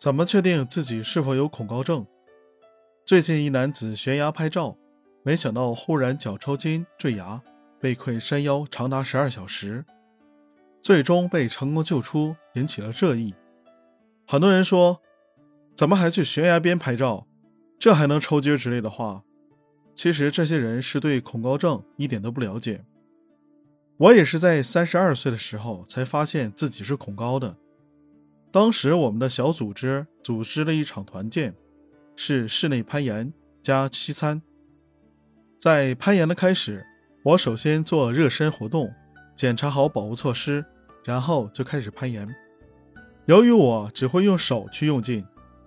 [0.00, 2.06] 怎么确定自己是否有恐高症？
[3.04, 4.78] 最近一男子悬崖拍照，
[5.22, 7.42] 没想到忽然脚抽筋坠崖，
[7.78, 9.84] 被困山腰长达十二小时，
[10.80, 13.34] 最终被成功救出，引起了热议。
[14.26, 15.02] 很多人说，
[15.76, 17.26] 怎么还去悬崖边拍照？
[17.78, 19.22] 这还能抽筋之类的话？
[19.94, 22.86] 其实这些人是对恐高症一点都不了解。
[23.98, 27.58] 我也是在三十二岁的时候才发现自己是恐高的。
[28.52, 31.54] 当时我们的小组织组织了一场团建，
[32.16, 33.32] 是室内攀岩
[33.62, 34.42] 加西餐。
[35.56, 36.84] 在攀岩的开始，
[37.22, 38.92] 我首先做热身活动，
[39.36, 40.64] 检查好保护措施，
[41.04, 42.28] 然后就开始攀岩。
[43.26, 45.24] 由于我只会用手去用劲，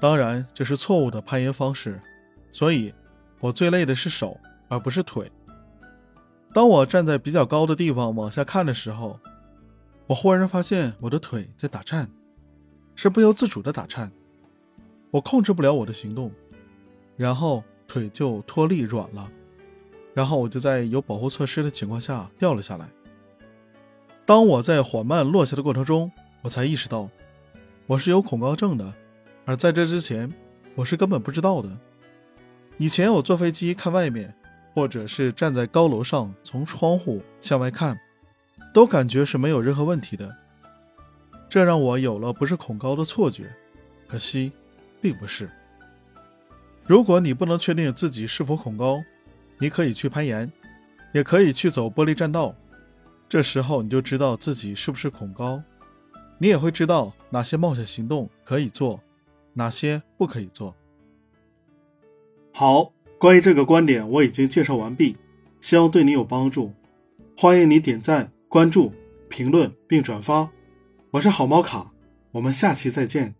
[0.00, 2.00] 当然这是错误的攀岩方式，
[2.50, 2.92] 所以
[3.38, 5.30] 我最累的是手，而不是腿。
[6.52, 9.20] 当我站在比较高的地方往下看的时候，
[10.08, 12.10] 我忽然发现我的腿在打颤。
[12.94, 14.10] 是不由自主的打颤，
[15.10, 16.30] 我控制不了我的行动，
[17.16, 19.30] 然后腿就脱力软了，
[20.12, 22.88] 然后我就在有保护措施的情况下掉了下来。
[24.24, 26.10] 当我在缓慢落下的过程中，
[26.42, 27.08] 我才意识到
[27.86, 28.92] 我是有恐高症的，
[29.44, 30.32] 而在这之前
[30.74, 31.68] 我是根本不知道的。
[32.78, 34.34] 以前我坐飞机看外面，
[34.72, 37.98] 或者是站在高楼上从窗户向外看，
[38.72, 40.34] 都感觉是没有任何问题的。
[41.54, 43.48] 这让我有了不是恐高的错觉，
[44.08, 44.50] 可惜，
[45.00, 45.48] 并不是。
[46.84, 49.00] 如果你不能确定自己是否恐高，
[49.60, 50.50] 你可以去攀岩，
[51.12, 52.52] 也可以去走玻璃栈道。
[53.28, 55.62] 这时候你就知道自己是不是恐高，
[56.38, 59.00] 你也会知道哪些冒险行动可以做，
[59.52, 60.74] 哪些不可以做。
[62.52, 65.16] 好，关于这个观点我已经介绍完毕，
[65.60, 66.74] 希望对你有帮助。
[67.38, 68.92] 欢迎你点赞、关注、
[69.28, 70.50] 评论并转发。
[71.14, 71.92] 我是好猫卡，
[72.32, 73.36] 我们下期再见。